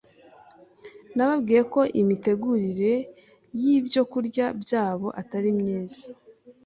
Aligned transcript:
Nababwiye 1.15 1.61
ko 1.73 1.81
imitegurire 2.01 2.93
y’ibyokurya 3.61 4.45
byabo 4.61 5.07
atari 5.21 5.49
myiza, 5.59 6.03